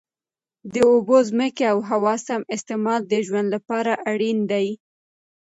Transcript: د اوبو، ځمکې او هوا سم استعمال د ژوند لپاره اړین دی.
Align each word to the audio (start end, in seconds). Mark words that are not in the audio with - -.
د 0.73 0.75
اوبو، 0.89 1.15
ځمکې 1.29 1.63
او 1.71 1.77
هوا 1.89 2.13
سم 2.25 2.41
استعمال 2.55 3.01
د 3.07 3.13
ژوند 3.25 3.47
لپاره 3.55 3.91
اړین 4.11 4.39
دی. 4.51 4.67